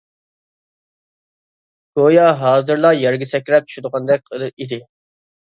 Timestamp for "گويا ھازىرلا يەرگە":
1.99-3.29